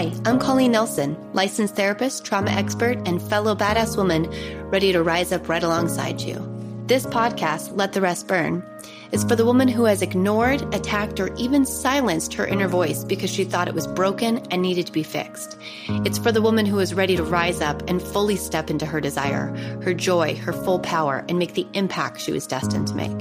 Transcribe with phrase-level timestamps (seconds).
[0.00, 4.30] Hi, I'm Colleen Nelson, licensed therapist, trauma expert, and fellow badass woman
[4.70, 6.42] ready to rise up right alongside you.
[6.86, 8.64] This podcast, Let the Rest Burn,
[9.12, 13.28] is for the woman who has ignored, attacked, or even silenced her inner voice because
[13.28, 15.58] she thought it was broken and needed to be fixed.
[16.06, 19.02] It's for the woman who is ready to rise up and fully step into her
[19.02, 23.20] desire, her joy, her full power, and make the impact she was destined to make.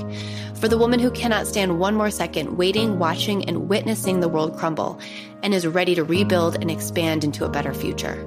[0.60, 4.58] For the woman who cannot stand one more second waiting, watching, and witnessing the world
[4.58, 5.00] crumble
[5.42, 8.26] and is ready to rebuild and expand into a better future.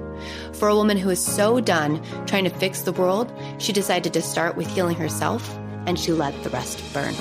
[0.53, 4.21] For a woman who is so done trying to fix the world, she decided to
[4.23, 5.47] start with healing herself
[5.85, 7.13] and she let the rest burn.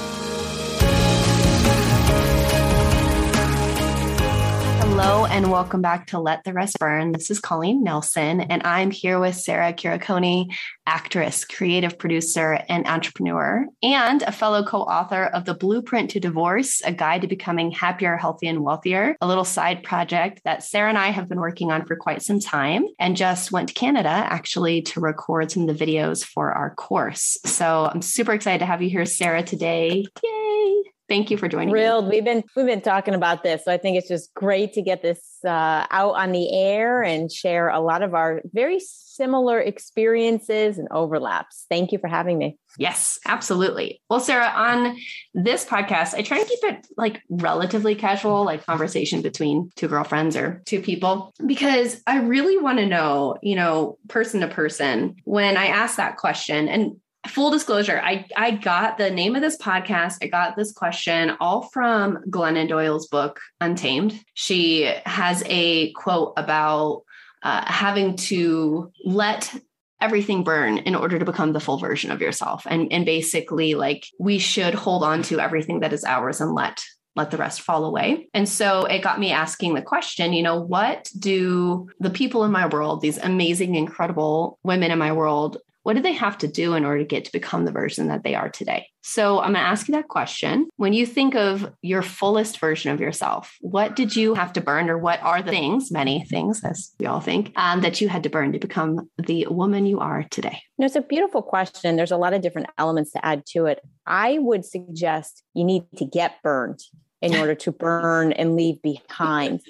[4.94, 7.12] Hello and welcome back to Let the Rest Burn.
[7.12, 10.54] This is Colleen Nelson, and I'm here with Sara Quiriconi,
[10.86, 16.82] actress, creative producer, and entrepreneur, and a fellow co author of The Blueprint to Divorce,
[16.84, 20.98] a guide to becoming happier, healthy, and wealthier, a little side project that Sara and
[20.98, 24.82] I have been working on for quite some time, and just went to Canada actually
[24.82, 27.38] to record some of the videos for our course.
[27.46, 30.04] So I'm super excited to have you here, Sara, today.
[30.22, 30.91] Yay!
[31.12, 31.68] Thank you for joining.
[31.68, 32.08] Thrilled.
[32.08, 32.16] Me.
[32.16, 35.02] We've been we've been talking about this, so I think it's just great to get
[35.02, 40.78] this uh, out on the air and share a lot of our very similar experiences
[40.78, 41.66] and overlaps.
[41.68, 42.56] Thank you for having me.
[42.78, 44.00] Yes, absolutely.
[44.08, 44.96] Well, Sara, on
[45.34, 50.34] this podcast, I try to keep it like relatively casual, like conversation between two girlfriends
[50.34, 55.58] or two people, because I really want to know, you know, person to person, when
[55.58, 60.18] I ask that question, and full disclosure, I, I got the name of this podcast.
[60.22, 64.18] I got this question all from Glennon Doyle's book, Untamed.
[64.34, 67.02] She has a quote about
[67.42, 69.54] uh, having to let
[70.00, 72.66] everything burn in order to become the full version of yourself.
[72.68, 76.82] And, and basically, like, we should hold on to everything that is ours and let
[77.14, 78.28] let the rest fall away.
[78.32, 82.50] And so it got me asking the question, you know, what do the people in
[82.50, 86.74] my world, these amazing, incredible women in my world, what do they have to do
[86.74, 88.86] in order to get to become the version that they are today?
[89.02, 90.68] So I'm going to ask you that question.
[90.76, 94.88] When you think of your fullest version of yourself, what did you have to burn,
[94.88, 98.22] or what are the things, many things, as we all think, um, that you had
[98.22, 100.62] to burn to become the woman you are today?
[100.78, 101.96] You know, it's a beautiful question.
[101.96, 103.80] There's a lot of different elements to add to it.
[104.06, 106.80] I would suggest you need to get burned
[107.20, 109.60] in order to burn and leave behind.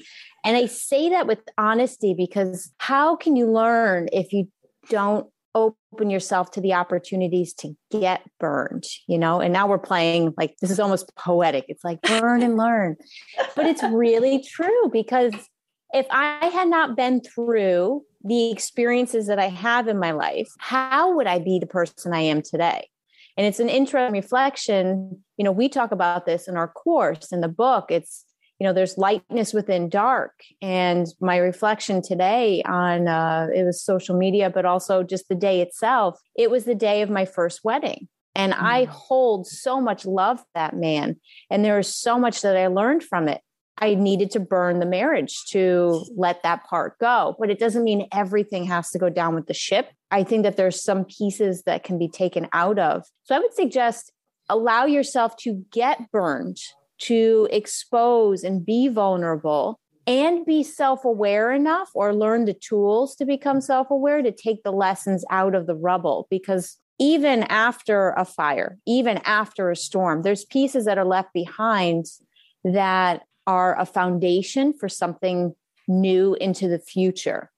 [0.44, 4.49] And I say that with honesty because how can you learn if you
[4.89, 9.41] don't open yourself to the opportunities to get burned, you know?
[9.41, 11.67] And now we're playing like this is almost poetic.
[11.69, 12.97] It's like burn and learn.
[13.55, 15.35] But it's really true because
[15.93, 21.15] if I had not been through the experiences that I have in my life, how
[21.15, 22.89] would I be the person I am today?
[23.37, 25.23] And it's an interesting reflection.
[25.37, 27.87] You know, we talk about this in our course in the book.
[27.91, 28.25] It's
[28.62, 30.34] you know there's lightness within dark.
[30.62, 35.61] And my reflection today on uh, it was social media but also just the day
[35.61, 38.06] itself it was the day of my first wedding.
[38.37, 38.65] And mm-hmm.
[38.65, 41.17] i hold so much love that man.
[41.50, 43.41] And there is so much that i learned from it.
[43.78, 47.34] I needed to burn the marriage to let that part go.
[47.41, 49.91] But it doesn't mean everything has to go down with the ship.
[50.12, 53.03] I think that there's some pieces that can be taken out of.
[53.25, 54.12] So i would suggest
[54.49, 56.59] allow yourself to get burned
[56.99, 63.25] to expose and be vulnerable and be self aware enough or learn the tools to
[63.25, 66.27] become self aware to take the lessons out of the rubble.
[66.31, 72.07] Because even after a fire, even after a storm, there's pieces that are left behind
[72.65, 75.55] that are a foundation for something
[75.89, 77.51] new into the future.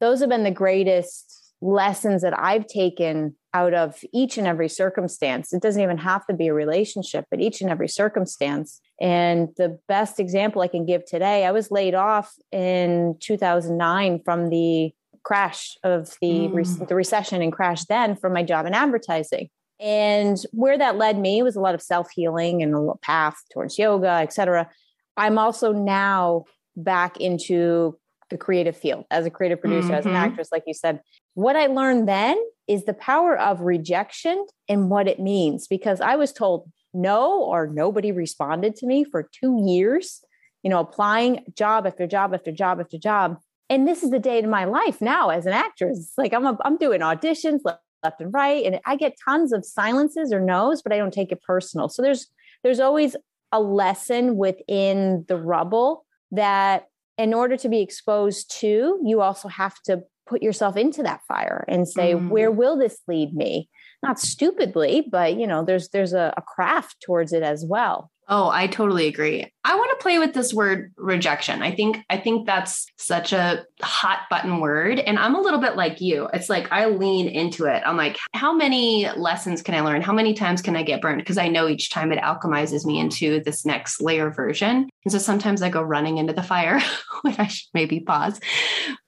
[0.00, 5.52] Those have been the greatest lessons that I've taken out of each and every circumstance.
[5.52, 8.80] It doesn't even have to be a relationship, but each and every circumstance.
[9.00, 14.50] And the best example I can give today, I was laid off in 2009 from
[14.50, 14.92] the
[15.22, 16.54] crash of the, mm.
[16.54, 19.48] re- the recession and crash then from my job in advertising.
[19.78, 23.78] And where that led me was a lot of self healing and a path towards
[23.78, 24.68] yoga, etc.
[25.16, 26.44] I'm also now
[26.76, 27.98] back into
[28.32, 29.94] the creative field as a creative producer, mm-hmm.
[29.94, 30.24] as an mm-hmm.
[30.24, 31.00] actress, like you said.
[31.34, 32.36] What I learned then
[32.66, 37.66] is the power of rejection and what it means because I was told no or
[37.66, 40.24] nobody responded to me for two years,
[40.62, 43.38] you know, applying job after job after job after job.
[43.70, 46.12] And this is the day of my life now as an actress.
[46.18, 50.32] like I'm, a, I'm doing auditions left and right, and I get tons of silences
[50.32, 51.88] or no's, but I don't take it personal.
[51.88, 52.26] So there's
[52.62, 53.16] there's always
[53.50, 56.86] a lesson within the rubble that
[57.22, 61.64] in order to be exposed to, you also have to put yourself into that fire
[61.68, 62.28] and say, mm.
[62.28, 63.68] where will this lead me?
[64.02, 68.10] Not stupidly, but you know, there's there's a, a craft towards it as well.
[68.34, 69.46] Oh, I totally agree.
[69.62, 71.62] I want to play with this word rejection.
[71.62, 75.76] I think I think that's such a hot button word and I'm a little bit
[75.76, 76.30] like you.
[76.32, 77.82] It's like I lean into it.
[77.84, 80.00] I'm like how many lessons can I learn?
[80.00, 81.18] How many times can I get burned?
[81.18, 84.88] Because I know each time it alchemizes me into this next layer version.
[85.04, 86.80] And so sometimes I go running into the fire
[87.20, 88.40] when I should maybe pause.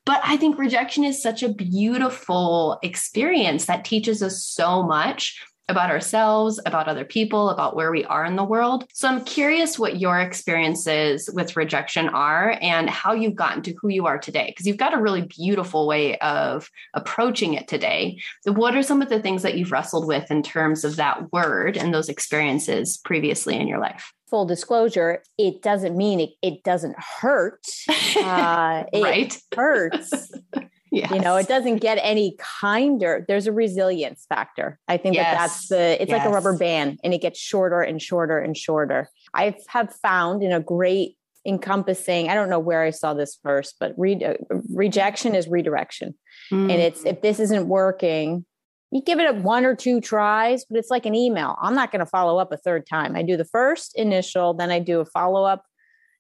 [0.05, 5.91] But I think rejection is such a beautiful experience that teaches us so much about
[5.91, 8.85] ourselves, about other people, about where we are in the world.
[8.93, 13.89] So I'm curious what your experiences with rejection are and how you've gotten to who
[13.89, 18.21] you are today, because you've got a really beautiful way of approaching it today.
[18.45, 21.77] What are some of the things that you've wrestled with in terms of that word
[21.77, 24.13] and those experiences previously in your life?
[24.29, 27.67] Full disclosure, it doesn't mean it, it doesn't hurt.
[28.17, 29.43] Uh, it right.
[29.55, 30.33] hurts.
[30.95, 31.11] Yes.
[31.11, 33.25] You know, it doesn't get any kinder.
[33.27, 34.79] There's a resilience factor.
[34.87, 35.25] I think yes.
[35.25, 36.19] that that's the, it's yes.
[36.19, 39.11] like a rubber band and it gets shorter and shorter and shorter.
[39.35, 43.77] I have found in a great encompassing, I don't know where I saw this first,
[43.79, 44.35] but re- uh,
[44.73, 46.15] rejection is redirection.
[46.51, 46.73] Mm.
[46.73, 48.47] And it's, if this isn't working,
[48.91, 51.57] you give it a one or two tries, but it's like an email.
[51.61, 53.17] I'm not going to follow up a third time.
[53.17, 55.65] I do the first initial, then I do a follow up.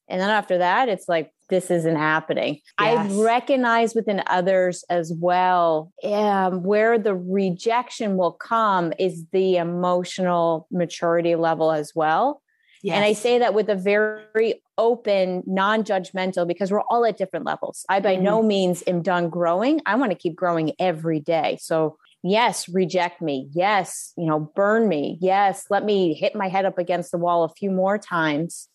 [0.08, 2.60] And then after that, it's like, this isn't happening.
[2.80, 3.12] Yes.
[3.12, 10.66] I recognize within others as well um, where the rejection will come is the emotional
[10.70, 12.40] maturity level as well.
[12.82, 12.96] Yes.
[12.96, 17.46] And I say that with a very open, non judgmental, because we're all at different
[17.46, 17.84] levels.
[17.88, 18.24] I by mm-hmm.
[18.24, 19.80] no means am done growing.
[19.86, 21.56] I want to keep growing every day.
[21.62, 23.48] So, yes, reject me.
[23.52, 25.16] Yes, you know, burn me.
[25.22, 28.68] Yes, let me hit my head up against the wall a few more times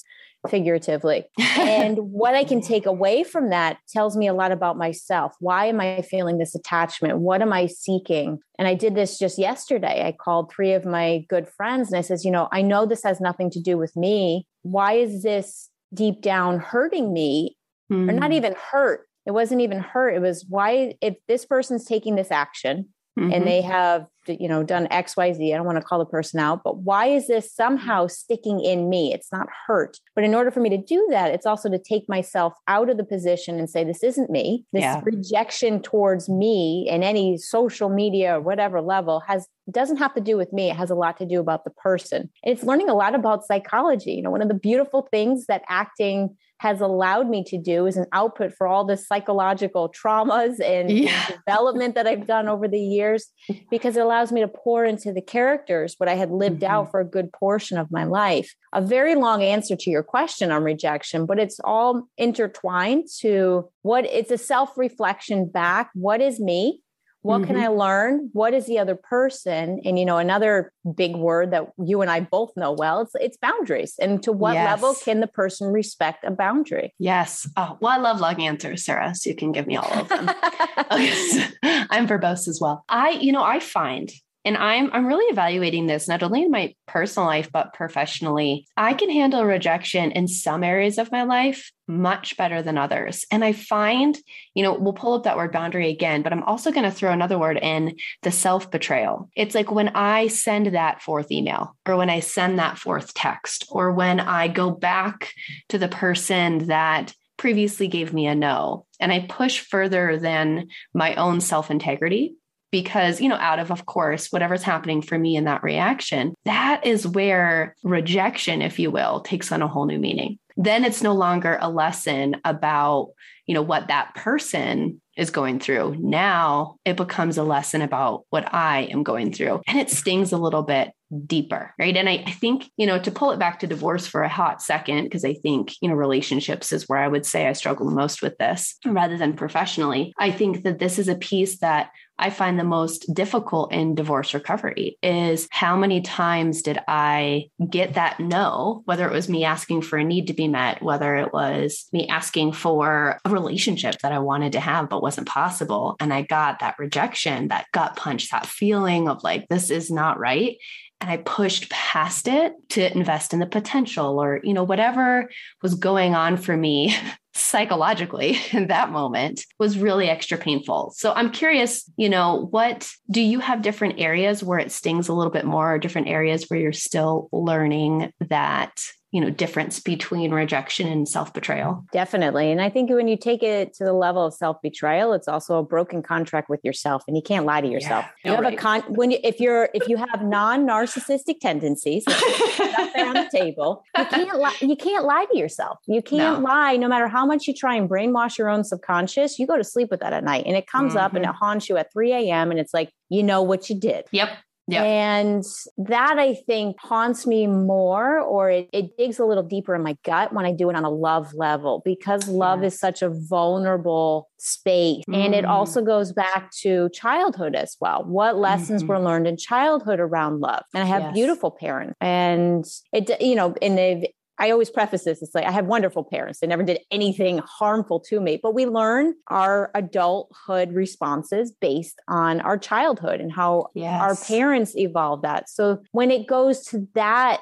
[0.48, 1.26] figuratively.
[1.38, 5.34] and what I can take away from that tells me a lot about myself.
[5.40, 7.20] Why am I feeling this attachment?
[7.20, 8.40] What am I seeking?
[8.58, 10.06] And I did this just yesterday.
[10.06, 13.04] I called three of my good friends and I says, you know, I know this
[13.04, 14.48] has nothing to do with me.
[14.62, 17.58] Why is this deep down hurting me?
[17.92, 18.10] Mm.
[18.10, 18.34] Or not hmm.
[18.34, 19.08] even hurt.
[19.26, 20.16] It wasn't even hurt.
[20.16, 22.90] It was why if this person's taking this action,
[23.20, 23.34] mm-hmm.
[23.34, 26.62] and they have you know done xyz i don't want to call the person out
[26.64, 29.14] but why is this somehow sticking in me?
[29.14, 29.98] It's not hurt.
[30.16, 32.98] But in order for me to do that it's also to take myself out of
[32.98, 34.66] the position and say this isn't me.
[34.74, 35.02] This yeah.
[35.04, 40.36] rejection towards me in any social media or whatever level has doesn't have to do
[40.36, 40.70] with me.
[40.70, 42.30] It has a lot to do about the person.
[42.44, 44.12] And it's learning a lot about psychology.
[44.14, 47.96] You know one of the beautiful things that acting has allowed me to do is
[47.96, 51.28] an output for all the psychological traumas and, yeah.
[51.28, 53.28] development that I've done over the years
[53.72, 56.72] because it allows me to pour into the characters what I had lived mm-hmm.
[56.72, 58.54] out for a good portion of my life.
[58.74, 64.06] A very long answer to your question on rejection, but it's all intertwined to what
[64.06, 65.90] it's a self reflection back.
[65.94, 66.82] What is me?
[67.22, 67.54] What mm-hmm.
[67.54, 68.30] can I learn?
[68.34, 69.82] What is the other person?
[69.84, 73.38] And you know, another big word that you and I both know well, it's it's
[73.38, 73.96] boundaries.
[74.00, 74.66] And to what yes.
[74.66, 76.94] level can the person respect a boundary?
[76.98, 77.50] Yes.
[77.58, 79.14] Oh, well, I love long answers, Sara.
[79.16, 80.30] So you can give me all of them.
[80.92, 82.84] okay, I'm verbose as well.
[82.90, 84.12] I, you know, I find
[84.46, 88.66] and i'm i'm really evaluating this not only in my personal life but professionally.
[88.76, 93.26] I can handle rejection in some areas of my life much better than others.
[93.32, 94.18] And i find
[94.54, 97.12] you know we'll pull up that word boundary again but i'm also going to throw
[97.12, 101.98] another word in the self betrayal it's like when i send that fourth email or
[101.98, 105.32] when i send that fourth text or when i go back
[105.70, 108.86] to the person that previously gave me a no.
[109.00, 112.36] And I push further than my own self integrity
[112.72, 116.86] because, you know, out of, of course, whatever's happening for me in that reaction, that
[116.86, 120.40] is where rejection, if you will, takes on a whole new meaning.
[120.58, 123.12] Then it's no longer a lesson about,
[123.46, 125.96] you know, what that person is going through.
[126.00, 129.62] Now it becomes a lesson about what I am going through.
[129.68, 130.92] And it stings a little bit
[131.26, 131.96] deeper, right?
[131.96, 134.62] And I, I think, you know, to pull it back to divorce for a hot
[134.62, 138.22] second, because I think, you know, relationships is where I would say I struggle most
[138.22, 140.14] with this rather than professionally.
[140.20, 144.34] I think that this is a piece that I find the most difficult in divorce
[144.34, 149.84] recovery is how many times did I get that no, whether it was me asking
[149.84, 154.12] for a need to be met, whether it was me asking for a relationship that
[154.12, 155.96] I wanted to have but wasn't possible.
[156.00, 160.20] And I got that rejection, that gut punch, that feeling of like, this is not
[160.20, 160.58] right
[161.02, 165.30] and I pushed past it to invest in the potential or, you know, whatever
[165.62, 166.94] was going on for me
[167.34, 170.94] psychologically in that moment was really extra painful.
[170.96, 175.14] So I'm curious, you know, what do you have different areas where it stings a
[175.14, 178.80] little bit more or different areas where you're still learning that
[179.12, 181.86] you know difference between rejection and self-betrayal.
[181.92, 182.52] Definitely.
[182.52, 185.64] And i think when you take it to the level of self-betrayal it's also a
[185.64, 188.06] broken contract with yourself and you can't lie to yourself.
[188.24, 188.54] Yeah, you have right.
[188.54, 193.30] a con when you, if you're if you have non-narcissistic tendencies up there on the
[193.36, 195.80] table you can't lie you can't lie to yourself.
[195.88, 196.48] You can't no.
[196.48, 196.76] lie.
[196.78, 199.90] No matter how much you try and brainwash your own subconscious you go to sleep
[199.90, 201.06] with that at night and it comes mm-hmm.
[201.06, 203.80] up and it haunts you at 3 a.m and it's like you know what you
[203.80, 204.06] did.
[204.12, 204.30] Yep
[204.72, 204.86] Yep.
[204.86, 205.44] And
[205.78, 209.96] that I think haunts me more, or it, it, digs a little deeper in my
[210.04, 212.74] gut when I do it on a love level because love yes.
[212.74, 215.04] is such a vulnerable space.
[215.10, 215.26] Mm.
[215.26, 215.50] And it mm.
[215.50, 218.04] also goes back to childhood as well.
[218.04, 218.92] What lessons mm-hmm.
[218.92, 220.64] were learned in childhood around love?
[220.74, 221.14] And I have yes.
[221.14, 221.96] beautiful parents.
[222.02, 224.06] And it, you know, and they've
[224.40, 225.22] I always preface this.
[225.22, 226.40] It's like I have wonderful parents.
[226.40, 232.40] They never did anything harmful to me, but we learn our adulthood responses based on
[232.42, 234.02] our childhood and how yes.
[234.02, 235.50] our parents evolved that.
[235.50, 237.42] So when it goes to that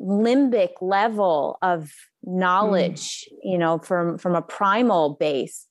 [0.00, 3.38] limbic level of knowledge, mm.
[3.42, 5.66] you know, from from a primal base,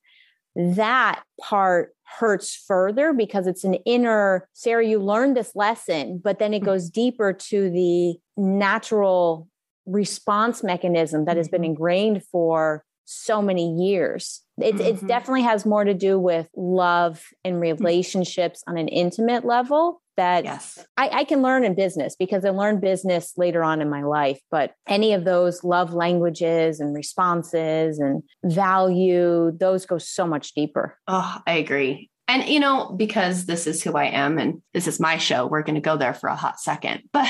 [0.55, 6.53] that part hurts further because it's an inner Sara, you learned this lesson, but then
[6.53, 6.65] it mm.
[6.65, 9.47] goes deeper to the natural
[9.87, 11.71] response mechanism that has been mm-hmm.
[11.71, 14.41] ingrained for so many years.
[14.61, 14.81] It, mm-hmm.
[14.81, 17.61] it definitely has more to do with love and mm.
[17.61, 20.85] relationships on an intimate level that yes.
[20.97, 24.39] I, I, can learn in business because I learned business later on in my life.
[24.49, 30.97] But any of those love languages and responses and value, those go so much deeper.
[31.07, 32.09] Oh, I agree.
[32.27, 35.63] And, you know, because this is who I am and this is my show, we're
[35.63, 37.03] going to go there for a hot second.
[37.13, 37.29] But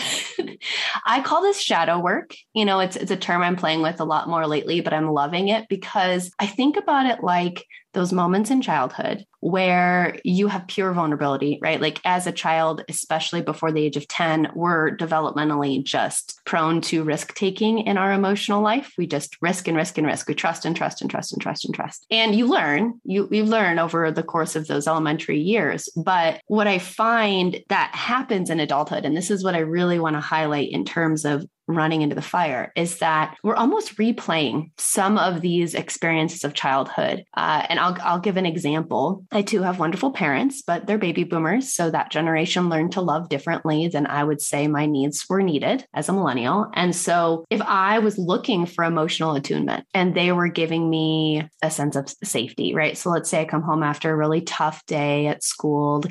[1.05, 2.35] I call this shadow work.
[2.53, 5.11] You know, it's, it's a term I'm playing with a lot more lately, but I'm
[5.11, 7.63] loving it because I think about it like
[7.93, 11.81] those moments in childhood where you have pure vulnerability, right?
[11.81, 17.03] Like as a child, especially before the age of 10, we're developmentally just prone to
[17.03, 18.93] risk taking in our emotional life.
[18.97, 20.27] We just risk and risk and risk.
[20.27, 22.05] We trust and trust and trust and trust and trust.
[22.11, 25.89] And you learn, you, you learn over the course of elementary years.
[25.95, 30.15] But what I find that happens in adulthood, and this is what I really want
[30.15, 35.17] to highlight in terms of running into the fire is that we're almost replaying some
[35.17, 37.23] of these experiences of childhood.
[37.35, 39.25] Uh, and I'll, I'll give an example.
[39.31, 41.73] I too have wonderful parents, but they're baby boomers.
[41.73, 45.85] So that generation learned to love differently than I would say my needs were needed
[45.93, 46.71] as a millennial.
[46.73, 51.69] And so if I was looking for emotional attunement and they were giving me a
[51.69, 52.97] sense of safety, right?
[52.97, 56.03] So let's say I come home after a really tough day at school,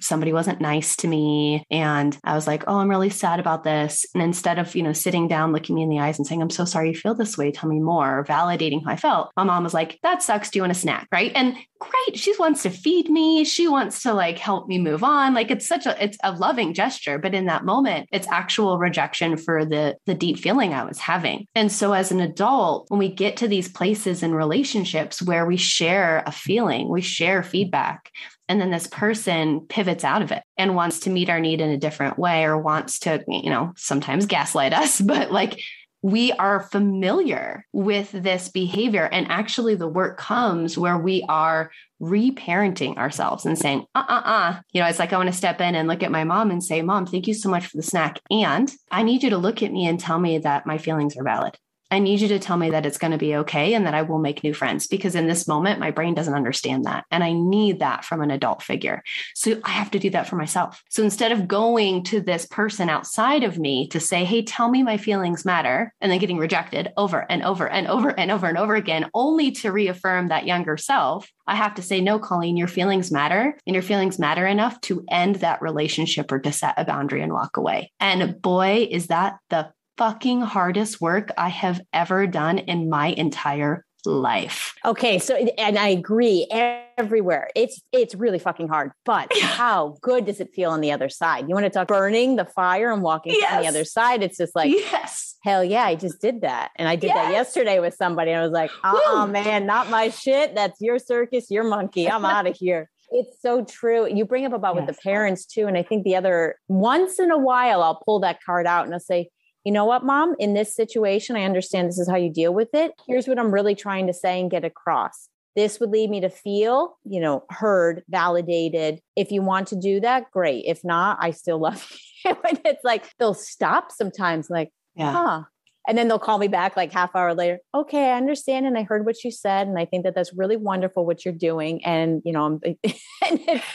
[0.00, 1.64] somebody wasn't nice to me.
[1.70, 4.06] And I was like, oh, I'm really sad about this.
[4.14, 6.50] And instead of, you know, sitting down, looking me in the eyes and saying, I'm
[6.50, 7.50] so sorry you feel this way.
[7.50, 9.32] Tell me more, validating how I felt.
[9.36, 10.50] My mom was like, that sucks.
[10.50, 11.08] Do you want a snack?
[11.12, 11.32] Right.
[11.34, 12.18] And great.
[12.18, 13.44] She wants to feed me.
[13.44, 15.34] She wants to like help me move on.
[15.34, 17.18] Like it's such a, it's a loving gesture.
[17.18, 21.46] But in that moment, it's actual rejection for the, the deep feeling I was having.
[21.54, 25.56] And so as an adult, when we get to these places in relationships where we
[25.56, 28.10] share a feeling, we share feedback,
[28.48, 31.70] and then this person pivots out of it and wants to meet our need in
[31.70, 35.60] a different way or wants to you know sometimes gaslight us but like
[36.02, 39.04] we are familiar with this behavior.
[39.04, 41.70] And actually the work comes where we are
[42.02, 45.60] reparenting ourselves and saying uh uh uh you know it's like i want to step
[45.60, 47.82] in and look at my mom and say mom thank you so much for the
[47.82, 48.18] snack.
[48.28, 51.22] And i need you to look at me and tell me that my feelings are
[51.22, 51.56] valid
[51.92, 54.00] I need you to tell me that it's going to be okay and that I
[54.00, 57.04] will make new friends because in this moment, my brain doesn't understand that.
[57.10, 59.02] And I need that from an adult figure.
[59.34, 60.82] So I have to do that for myself.
[60.88, 64.82] So instead of going to this person outside of me to say, Hey, tell me
[64.82, 68.56] my feelings matter, and then getting rejected over and over and over and over and
[68.56, 72.68] over again, only to reaffirm that younger self, I have to say, No, Colleen, your
[72.68, 76.86] feelings matter and your feelings matter enough to end that relationship or to set a
[76.86, 77.92] boundary and walk away.
[78.00, 83.84] And boy, is that the fucking hardest work I have ever done in my entire
[84.04, 84.74] life.
[84.84, 87.50] Okay, so and I agree everywhere.
[87.54, 88.92] It's it's really fucking hard.
[89.04, 91.48] But how good does it feel on the other side?
[91.48, 93.52] You want to talk burning the fire and walking yes.
[93.52, 94.22] on the other side?
[94.22, 95.36] It's just like yes.
[95.44, 96.70] Hell yeah, I just did that.
[96.76, 97.16] And I did yes.
[97.16, 98.30] that yesterday with somebody.
[98.30, 100.54] And I was like, oh man, not my shit.
[100.54, 102.08] That's your circus, your monkey.
[102.08, 102.88] I'm out of here.
[103.10, 104.08] It's so true.
[104.08, 104.86] You bring up about yes.
[104.86, 105.66] with the parents too.
[105.66, 108.94] And I think the other once in a while I'll pull that card out and
[108.94, 109.30] I'll say,
[109.64, 112.70] you know what, mom, in this situation, I understand this is how you deal with
[112.74, 112.92] it.
[113.06, 115.28] Here's what I'm really trying to say and get across.
[115.54, 119.00] This would lead me to feel, you know, heard, validated.
[119.16, 120.64] If you want to do that, great.
[120.66, 121.86] If not, I still love
[122.24, 122.36] you.
[122.48, 125.12] and it's like they'll stop sometimes, like, yeah.
[125.12, 125.42] huh.
[125.88, 127.58] And then they'll call me back like half hour later.
[127.74, 130.56] Okay, I understand, and I heard what you said, and I think that that's really
[130.56, 131.84] wonderful what you're doing.
[131.84, 133.66] And you know, I'm, and it's,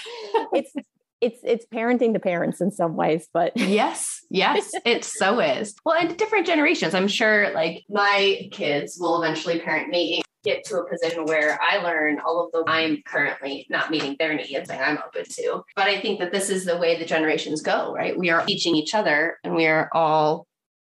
[0.53, 0.73] it's
[1.19, 5.75] it's it's parenting to parents in some ways, but yes, yes, it so is.
[5.85, 6.93] Well, and different generations.
[6.93, 11.77] I'm sure like my kids will eventually parent me get to a position where I
[11.79, 15.63] learn all of the I'm currently not meeting their needs and I'm open to.
[15.75, 18.17] But I think that this is the way the generations go, right?
[18.17, 20.47] We are teaching each other and we are all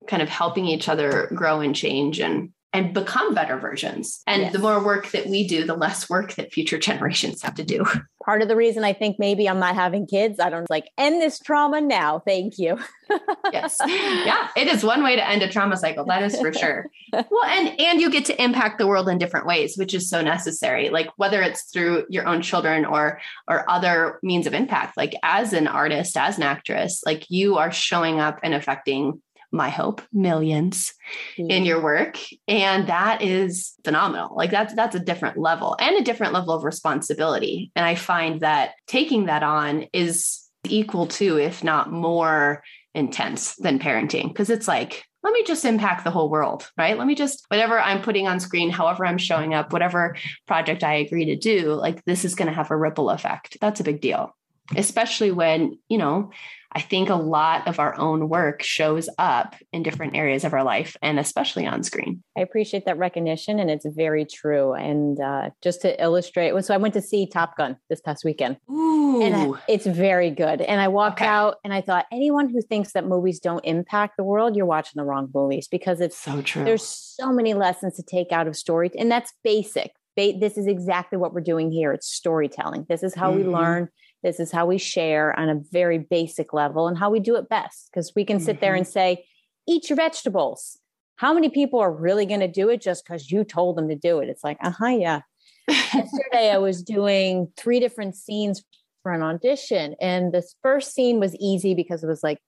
[0.07, 4.21] kind of helping each other grow and change and and become better versions.
[4.27, 4.51] And yes.
[4.51, 7.85] the more work that we do, the less work that future generations have to do.
[8.23, 11.21] Part of the reason I think maybe I'm not having kids, I don't like end
[11.21, 12.19] this trauma now.
[12.19, 12.77] Thank you.
[13.53, 13.77] yes.
[13.85, 16.05] Yeah, it is one way to end a trauma cycle.
[16.05, 16.87] That is for sure.
[17.13, 20.21] well, and and you get to impact the world in different ways, which is so
[20.21, 20.89] necessary.
[20.89, 24.97] Like whether it's through your own children or or other means of impact.
[24.97, 29.21] Like as an artist, as an actress, like you are showing up and affecting
[29.55, 30.93] my hope millions
[31.37, 31.49] mm-hmm.
[31.49, 36.03] in your work and that is phenomenal like that's that's a different level and a
[36.03, 41.63] different level of responsibility and i find that taking that on is equal to if
[41.63, 46.69] not more intense than parenting because it's like let me just impact the whole world,
[46.77, 46.99] right?
[46.99, 50.93] Let me just, whatever I'm putting on screen, however I'm showing up, whatever project I
[50.97, 53.57] agree to do, like this is going to have a ripple effect.
[53.59, 54.35] That's a big deal,
[54.77, 56.29] especially when, you know,
[56.75, 60.63] I think a lot of our own work shows up in different areas of our
[60.63, 62.21] life and especially on screen.
[62.37, 64.73] I appreciate that recognition and it's very true.
[64.73, 68.57] And uh, just to illustrate, so I went to see Top Gun this past weekend.
[68.69, 69.21] Ooh.
[69.21, 70.59] And I, it's very good.
[70.59, 71.29] And I walked okay.
[71.29, 74.99] out and I thought, anyone who thinks that movies don't impact the world, you're watching
[74.99, 76.65] the wrong movies because it's so true.
[76.65, 78.91] There's so many lessons to take out of story.
[78.99, 79.91] And that's basic.
[80.17, 81.93] This is exactly what we're doing here.
[81.93, 82.85] It's storytelling.
[82.89, 83.47] This is how mm-hmm.
[83.47, 83.89] we learn
[84.25, 87.47] this is how we share on a very basic level and how we do it
[87.47, 87.91] best.
[87.93, 88.61] Because we can sit mm-hmm.
[88.61, 89.23] there and say,
[89.67, 90.79] eat your vegetables.
[91.17, 93.95] How many people are really going to do it just because you told them to
[93.95, 94.29] do it?
[94.29, 95.21] It's like, uh huh, yeah.
[95.67, 98.63] Yesterday, I was doing three different scenes
[99.03, 99.95] for an audition.
[100.01, 102.39] And this first scene was easy because it was like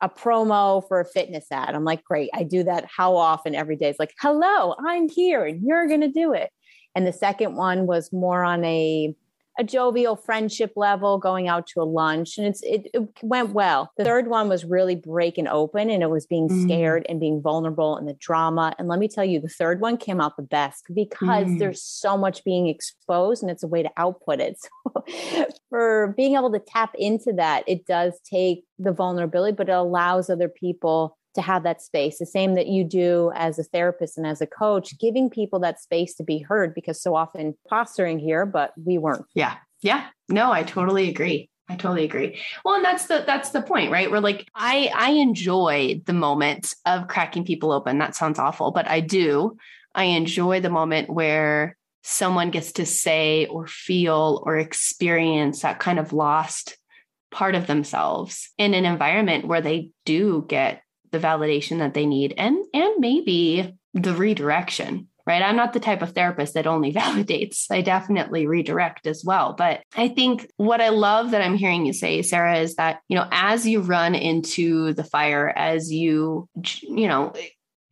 [0.00, 1.74] a promo for a fitness ad.
[1.74, 2.30] I'm like, great.
[2.34, 3.88] I do that how often every day?
[3.88, 6.50] It's like, hello, I'm here and you're going to do it.
[6.94, 9.12] And the second one was more on a
[9.58, 13.90] a jovial friendship level going out to a lunch and it's it, it, went well
[13.96, 16.62] the third one was really breaking open and it was being mm.
[16.64, 19.96] scared and being vulnerable and the drama and let me tell you the third one
[19.96, 21.58] came out the best because mm.
[21.58, 24.58] there's so much being exposed and it's a way to output it
[24.92, 29.72] so for being able to tap into that it does take the vulnerability but it
[29.72, 34.18] allows other people to have that space, the same that you do as a therapist
[34.18, 38.18] and as a coach, giving people that space to be heard because so often posturing
[38.18, 39.24] here, but we weren't.
[39.34, 39.54] Yeah.
[39.82, 40.08] Yeah.
[40.28, 41.48] No, I totally agree.
[41.68, 42.40] I totally agree.
[42.64, 44.10] Well, and that's the that's the point, right?
[44.10, 47.98] We're like I I enjoy the moment of cracking people open.
[47.98, 49.56] That sounds awful, but I do.
[49.94, 55.98] I enjoy the moment where someone gets to say or feel or experience that kind
[55.98, 56.78] of lost
[57.32, 62.34] part of themselves in an environment where they do get the validation that they need
[62.36, 65.42] and and maybe the redirection right?
[65.42, 67.66] I'm not the type of therapist that only validates.
[67.70, 69.54] I definitely redirect as well.
[69.56, 73.16] But i think what i love that i'm hearing you say sara is that you
[73.16, 76.48] know as you run into the fire as you
[76.82, 77.32] you know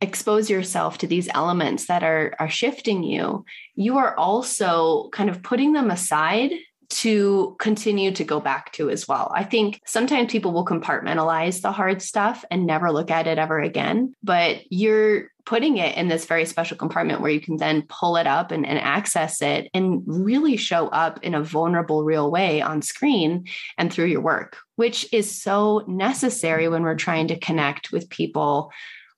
[0.01, 5.41] expose yourself to these elements that are are shifting you you are also kind of
[5.41, 6.51] putting them aside
[6.89, 9.31] to continue to go back to as well.
[9.35, 13.59] I think sometimes people will compartmentalize the hard stuff and never look at it ever
[13.59, 18.17] again, but you're putting it in this very special compartment where you can then pull
[18.17, 22.61] it up and, and access it and really show up in a vulnerable, real way
[22.61, 23.45] on screen
[23.77, 28.71] and through your work, which is so necessary when we're trying to connect with people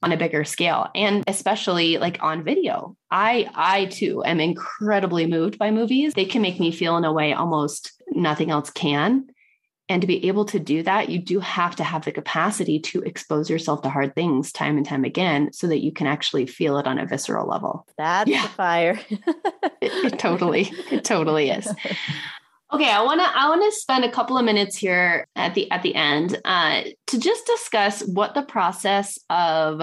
[0.04, 2.96] on a bigger scale and especially like on video.
[3.10, 6.14] I I too am incredibly moved by movies.
[6.14, 9.28] They can make me feel in a way almost nothing else can.
[9.90, 13.02] And to be able to do that, you do have to have the capacity to
[13.04, 16.78] expose yourself to hard things time and time again so that you can actually feel
[16.78, 17.88] it on a visceral level.
[17.98, 18.44] That's yeah.
[18.44, 19.00] the fire.
[19.10, 19.24] it,
[19.82, 21.68] it totally, it totally is.
[22.74, 25.72] Okay, I want to I want to spend a couple of minutes here at the
[25.72, 29.82] at the end uh, to just discuss what the process of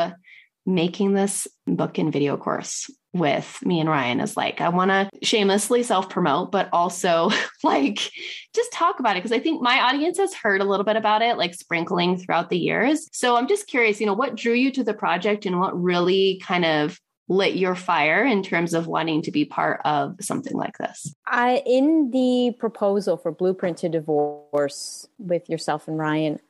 [0.66, 4.61] making this book and video course with me and Ryan is like.
[4.61, 7.31] I want to shamelessly self promote, but also
[7.62, 8.11] like
[8.55, 11.23] just talk about it because I think my audience has heard a little bit about
[11.23, 13.09] it, like sprinkling throughout the years.
[13.12, 16.42] So I'm just curious, you know, what drew you to the project and what really
[16.44, 20.79] kind of lit your fire in terms of wanting to be part of something like
[20.79, 21.15] this?
[21.27, 26.41] I in the proposal for Blueprint to Divorce with yourself and Ryan,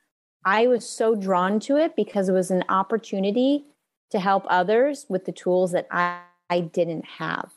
[0.45, 3.65] I was so drawn to it because it was an opportunity
[4.11, 7.51] to help others with the tools that I, I didn't have.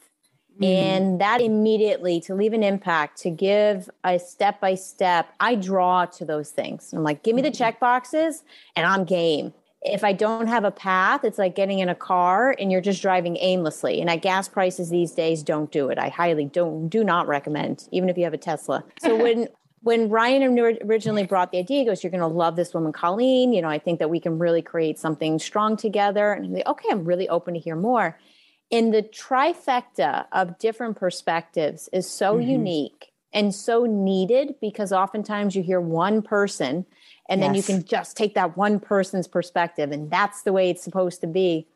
[0.55, 0.63] Mm-hmm.
[0.63, 6.05] And that immediately to leave an impact, to give a step by step, I draw
[6.05, 6.93] to those things.
[6.93, 7.57] I'm like, give me the mm-hmm.
[7.57, 8.43] check boxes
[8.75, 9.53] and I'm game.
[9.91, 13.01] If I don't have a path, it's like getting in a car and you're just
[13.01, 14.01] driving aimlessly.
[14.01, 15.97] And at gas prices these days, don't do it.
[15.97, 18.83] I highly don't do not recommend, even if you have a Tesla.
[18.99, 19.47] So when
[19.83, 23.53] when Ryan originally brought the idea, he goes, You're going to love this woman, Colleen.
[23.53, 26.33] You know, I think that we can really create something strong together.
[26.33, 28.19] And I'm like, Okay, I'm really open to hear more.
[28.69, 32.49] In the trifecta of different perspectives is so mm-hmm.
[32.49, 36.85] unique and so needed because oftentimes you hear one person
[37.29, 37.47] and yes.
[37.47, 41.21] then you can just take that one person's perspective and that's the way it's supposed
[41.21, 41.67] to be.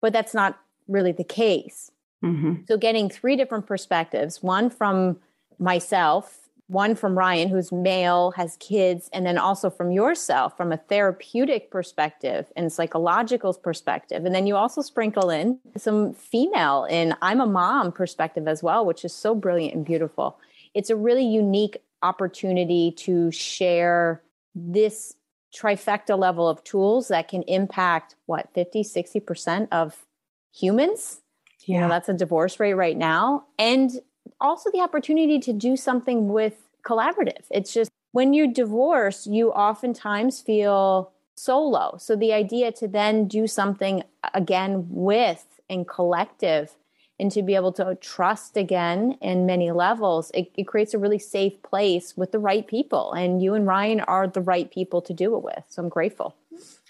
[0.00, 1.90] But that's not really the case.
[2.24, 2.62] Mm-hmm.
[2.68, 5.18] So, getting three different perspectives one from
[5.58, 10.76] myself one from Ryan, who's male, has kids, and then also from yourself, from a
[10.76, 14.24] therapeutic perspective and psychological perspective.
[14.24, 18.86] And then you also sprinkle in some female and I'm a mom perspective as well,
[18.86, 20.38] which is so brilliant and beautiful.
[20.72, 24.22] It's a really unique opportunity to share
[24.54, 25.14] this
[25.54, 30.06] trifecta level of tools that can impact what 50 60% of
[30.52, 31.20] humans
[31.66, 34.00] yeah you know, that's a divorce rate right now and
[34.40, 37.44] also the opportunity to do something with collaborative.
[37.50, 41.96] It's just when you divorce, you oftentimes feel solo.
[41.98, 44.02] So the idea to then do something
[44.34, 46.76] again with and collective
[47.20, 51.18] and to be able to trust again in many levels, it, it, creates a really
[51.18, 53.12] safe place with the right people.
[53.12, 55.62] And you and Ryan are the right people to do it with.
[55.68, 56.34] So I'm grateful.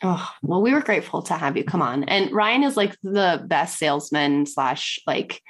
[0.02, 2.04] Oh, well, we were grateful to have you come on.
[2.04, 5.42] And Ryan is like the best salesman slash like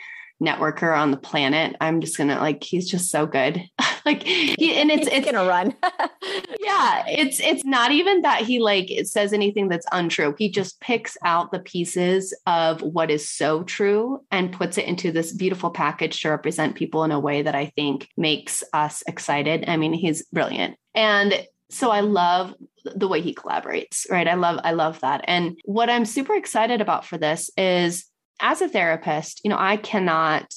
[0.43, 1.77] networker on the planet.
[1.81, 3.63] I'm just gonna like he's just so good.
[4.07, 5.75] like he and it's it's gonna run.
[6.61, 10.35] yeah, it's it's not even that he like it says anything that's untrue.
[10.39, 15.13] He just picks out the pieces of what is so true and puts it into
[15.13, 19.65] this beautiful package to represent people in a way that I think makes us excited.
[19.69, 20.77] I mean, he's brilliant.
[20.95, 24.27] And so I love the way he collaborates, right?
[24.27, 25.23] I love I love that.
[25.25, 28.07] And what I'm super excited about for this is
[28.41, 30.53] as a therapist, you know, I cannot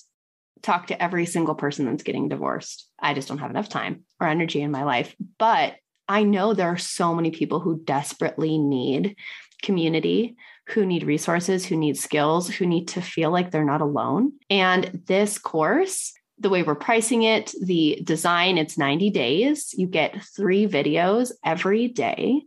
[0.62, 2.88] talk to every single person that's getting divorced.
[3.00, 5.16] I just don't have enough time or energy in my life.
[5.38, 5.76] But
[6.08, 9.16] I know there are so many people who desperately need
[9.62, 10.36] community,
[10.68, 14.34] who need resources, who need skills, who need to feel like they're not alone.
[14.50, 19.74] And this course, the way we're pricing it, the design, it's 90 days.
[19.74, 22.44] You get three videos every day.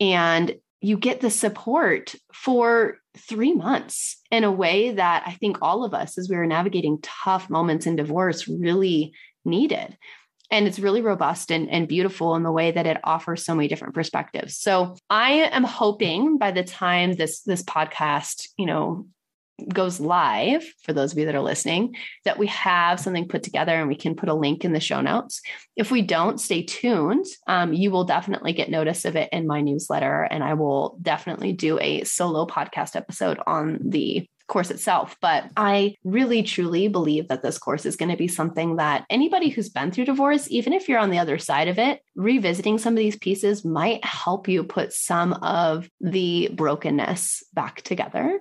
[0.00, 5.84] And you get the support for three months in a way that I think all
[5.84, 9.12] of us, as we were navigating tough moments in divorce, really
[9.44, 9.96] needed.
[10.50, 13.66] And it's really robust and, and beautiful in the way that it offers so many
[13.66, 14.58] different perspectives.
[14.58, 19.06] So I am hoping by the time this this podcast, you know,
[19.72, 23.72] goes live for those of you that are listening that we have something put together
[23.72, 25.40] and we can put a link in the show notes.
[25.76, 27.26] If we don't stay tuned.
[27.46, 31.52] Um, you will definitely get notice of it in my newsletter and i will definitely
[31.52, 35.16] do a solo podcast episode on the course itself.
[35.20, 39.48] But i really truly believe that this course is going to be something that anybody
[39.48, 42.94] who's been through divorce even if you're on the other side of it revisiting some
[42.94, 48.38] of these pieces might help you put some of the brokenness back together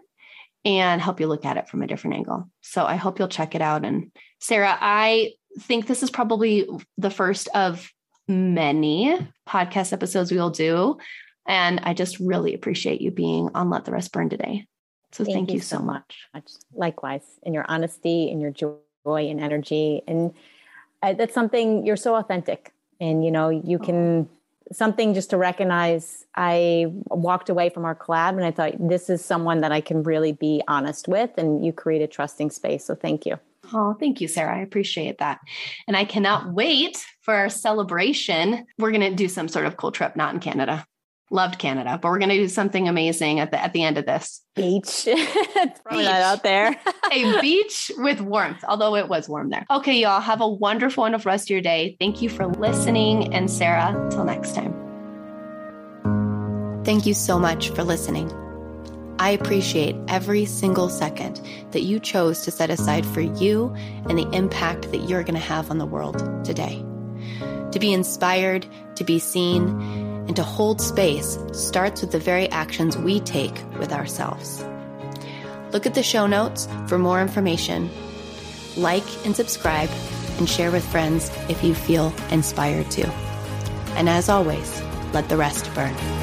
[0.66, 2.50] and help you look at it from a different angle.
[2.62, 3.84] So I hope you'll check it out.
[3.84, 7.92] And Sara, I think this is probably the first of
[8.28, 10.98] many podcast episodes we will do.
[11.46, 14.66] And I just really appreciate you being on Let the Rest Burn today.
[15.12, 16.22] So thank, thank you, you, so much.
[16.34, 16.50] much.
[16.74, 20.02] Likewise, in your honesty and your joy and energy.
[20.08, 20.34] And
[21.02, 22.72] uh, that's something you're so authentic.
[23.00, 24.30] And, you know, you can
[24.72, 29.24] something just to recognize i walked away from our collab and i thought this is
[29.24, 32.96] someone that i can really be honest with and you create a trusting space so
[32.96, 33.38] thank you
[33.72, 34.58] Oh, thank you, Sara.
[34.58, 35.40] I appreciate that.
[35.88, 38.66] And I cannot wait for our celebration.
[38.78, 40.86] We're going to do some sort of cool trip, not in Canada.
[41.34, 44.06] Loved Canada, but we're going to do something amazing at the at the end of
[44.06, 44.44] this.
[44.56, 44.86] Beach.
[45.04, 46.80] Throw that out there.
[47.12, 49.66] a beach with warmth, although it was warm there.
[49.68, 51.98] Okay, y'all have a wonderful, wonderful rest of your day.
[52.00, 53.34] Thank you for listening.
[53.34, 54.74] And Sara, till next time.
[56.84, 58.32] Thank you so much for listening.
[59.18, 61.42] I appreciate every single second
[61.72, 63.74] that you chose to set aside for you
[64.08, 66.86] and the impact that you're going to have on the world today.
[67.72, 68.68] To be inspired,
[68.98, 73.92] to be seen, and to hold space starts with the very actions we take with
[73.92, 74.66] ourselves.
[75.72, 77.90] Look at the show notes for more information.
[78.78, 79.90] Like and subscribe,
[80.38, 83.08] and share with friends if you feel inspired to.
[83.96, 84.82] And as always,
[85.14, 86.23] let the rest burn.